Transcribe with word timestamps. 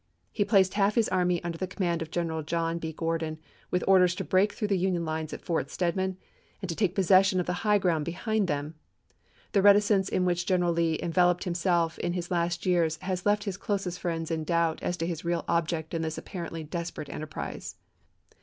He 0.31 0.43
placed 0.43 0.73
half 0.73 0.95
his 0.95 1.07
army 1.09 1.43
under 1.43 1.59
the 1.59 1.67
command 1.67 2.01
of 2.01 2.09
General 2.09 2.41
John 2.41 2.79
B. 2.79 2.91
Gordon, 2.91 3.37
with 3.69 3.83
orders 3.87 4.15
to 4.15 4.23
break 4.23 4.51
through 4.51 4.69
the 4.69 4.77
Union 4.79 5.05
lines 5.05 5.31
at 5.31 5.45
Fort 5.45 5.69
Stedman, 5.69 6.17
and 6.59 6.67
to 6.67 6.73
take 6.75 6.95
possession 6.95 7.39
of 7.39 7.45
the 7.45 7.53
high 7.61 7.77
ground 7.77 8.03
behind 8.05 8.47
them. 8.47 8.73
The 9.51 9.61
reticence 9.61 10.09
in 10.09 10.25
which 10.25 10.47
General 10.47 10.73
Lee 10.73 10.97
enveloped 11.03 11.43
himself 11.43 11.99
in 11.99 12.13
his 12.13 12.31
last 12.31 12.65
years 12.65 12.97
has 13.03 13.27
left 13.27 13.43
his 13.43 13.57
closest 13.57 13.99
friends 13.99 14.31
in 14.31 14.43
doubt 14.43 14.81
as 14.81 14.97
to 14.97 15.05
his 15.05 15.23
real 15.23 15.45
object 15.47 15.93
in 15.93 16.01
this 16.01 16.17
apparently 16.17 16.63
desperate 16.63 17.09
enterprise. 17.09 17.75